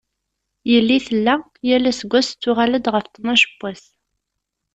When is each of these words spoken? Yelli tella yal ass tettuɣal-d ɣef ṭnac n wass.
Yelli 0.71 0.97
tella 1.05 1.35
yal 1.67 1.85
ass 1.91 1.99
tettuɣal-d 2.27 2.85
ɣef 2.93 3.05
ṭnac 3.15 3.43
n 3.49 3.59
wass. 3.59 3.85